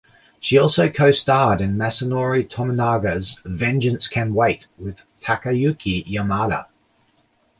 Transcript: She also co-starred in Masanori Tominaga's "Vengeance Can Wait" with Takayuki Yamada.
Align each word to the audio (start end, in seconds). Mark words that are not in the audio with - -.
She 0.39 0.57
also 0.57 0.89
co-starred 0.89 1.61
in 1.61 1.77
Masanori 1.77 2.49
Tominaga's 2.49 3.39
"Vengeance 3.45 4.07
Can 4.07 4.33
Wait" 4.33 4.65
with 4.79 5.03
Takayuki 5.21 6.07
Yamada. 6.07 6.65